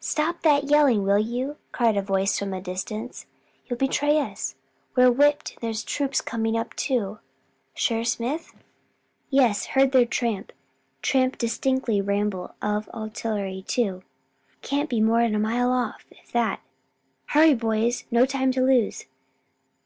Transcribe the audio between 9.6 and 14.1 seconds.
heard their tramp, tramp distinctly ramble of artillery too.